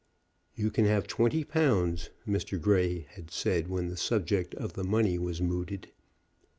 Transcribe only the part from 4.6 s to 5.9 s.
the money was mooted.